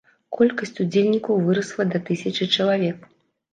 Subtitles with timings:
[0.37, 3.09] Колькасць удзельнікаў вырасла да тысячы чалавек.